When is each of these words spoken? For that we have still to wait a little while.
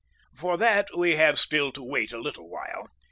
For 0.33 0.57
that 0.57 0.87
we 0.97 1.17
have 1.17 1.37
still 1.39 1.71
to 1.73 1.83
wait 1.83 2.11
a 2.11 2.17
little 2.17 2.49
while. 2.49 2.87